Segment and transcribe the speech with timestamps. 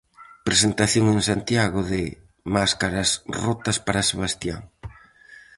[0.47, 2.01] Presentación en Santiago de
[2.55, 3.09] "Máscaras
[3.43, 4.61] rotas para Sebastián".